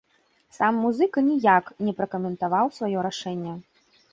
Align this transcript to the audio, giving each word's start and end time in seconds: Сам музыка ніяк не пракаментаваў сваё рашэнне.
Сам 0.57 0.73
музыка 0.85 1.23
ніяк 1.27 1.69
не 1.89 1.93
пракаментаваў 1.99 2.65
сваё 2.79 3.07
рашэнне. 3.11 3.53